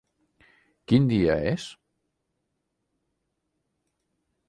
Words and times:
Quin 0.91 1.05
dia 1.11 1.35
és? 1.51 1.67